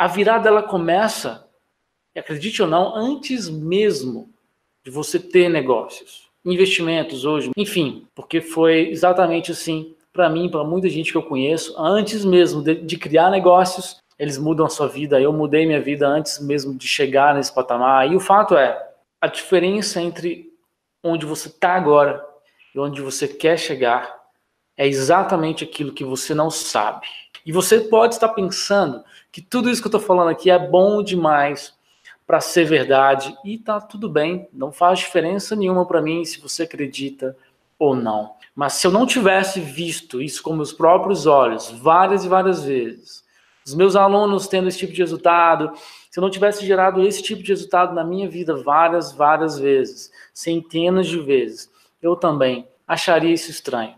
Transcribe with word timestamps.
a 0.00 0.06
virada 0.06 0.48
ela 0.48 0.62
começa, 0.62 1.46
acredite 2.16 2.62
ou 2.62 2.66
não, 2.66 2.96
antes 2.96 3.50
mesmo 3.50 4.32
de 4.82 4.90
você 4.90 5.18
ter 5.18 5.50
negócios, 5.50 6.30
investimentos 6.42 7.26
hoje, 7.26 7.50
enfim, 7.54 8.06
porque 8.14 8.40
foi 8.40 8.88
exatamente 8.88 9.52
assim 9.52 9.94
para 10.10 10.30
mim, 10.30 10.48
para 10.48 10.64
muita 10.64 10.88
gente 10.88 11.12
que 11.12 11.18
eu 11.18 11.22
conheço, 11.22 11.78
antes 11.78 12.24
mesmo 12.24 12.62
de, 12.62 12.76
de, 12.76 12.96
criar 12.96 13.30
negócios, 13.30 14.00
eles 14.18 14.38
mudam 14.38 14.64
a 14.64 14.70
sua 14.70 14.88
vida. 14.88 15.20
Eu 15.20 15.34
mudei 15.34 15.66
minha 15.66 15.82
vida 15.82 16.08
antes 16.08 16.40
mesmo 16.40 16.74
de 16.74 16.88
chegar 16.88 17.34
nesse 17.34 17.54
patamar. 17.54 18.10
E 18.10 18.16
o 18.16 18.20
fato 18.20 18.56
é, 18.56 18.82
a 19.20 19.26
diferença 19.26 20.00
entre 20.00 20.50
onde 21.04 21.26
você 21.26 21.48
está 21.48 21.74
agora 21.74 22.24
e 22.74 22.78
onde 22.78 23.02
você 23.02 23.28
quer 23.28 23.58
chegar 23.58 24.18
é 24.78 24.88
exatamente 24.88 25.62
aquilo 25.62 25.92
que 25.92 26.04
você 26.04 26.32
não 26.34 26.50
sabe. 26.50 27.06
E 27.44 27.52
você 27.52 27.80
pode 27.80 28.14
estar 28.14 28.28
pensando 28.28 29.02
que 29.32 29.40
tudo 29.40 29.70
isso 29.70 29.80
que 29.80 29.86
eu 29.86 29.96
estou 29.96 30.00
falando 30.00 30.28
aqui 30.28 30.50
é 30.50 30.58
bom 30.58 31.02
demais 31.02 31.74
para 32.26 32.40
ser 32.40 32.64
verdade 32.64 33.36
e 33.44 33.58
tá 33.58 33.80
tudo 33.80 34.08
bem, 34.08 34.48
não 34.52 34.70
faz 34.70 35.00
diferença 35.00 35.56
nenhuma 35.56 35.84
para 35.84 36.00
mim 36.00 36.24
se 36.24 36.40
você 36.40 36.62
acredita 36.62 37.36
ou 37.78 37.94
não. 37.94 38.34
Mas 38.54 38.74
se 38.74 38.86
eu 38.86 38.90
não 38.90 39.06
tivesse 39.06 39.58
visto 39.60 40.20
isso 40.22 40.42
com 40.42 40.54
meus 40.54 40.72
próprios 40.72 41.26
olhos 41.26 41.70
várias 41.70 42.24
e 42.24 42.28
várias 42.28 42.64
vezes, 42.64 43.24
os 43.66 43.74
meus 43.74 43.96
alunos 43.96 44.46
tendo 44.46 44.68
esse 44.68 44.78
tipo 44.78 44.92
de 44.92 45.00
resultado, 45.00 45.72
se 46.10 46.18
eu 46.18 46.22
não 46.22 46.30
tivesse 46.30 46.66
gerado 46.66 47.02
esse 47.02 47.22
tipo 47.22 47.42
de 47.42 47.48
resultado 47.48 47.94
na 47.94 48.04
minha 48.04 48.28
vida 48.28 48.62
várias, 48.62 49.12
várias 49.12 49.58
vezes, 49.58 50.12
centenas 50.34 51.06
de 51.06 51.18
vezes, 51.18 51.70
eu 52.02 52.16
também 52.16 52.68
acharia 52.86 53.32
isso 53.32 53.50
estranho. 53.50 53.94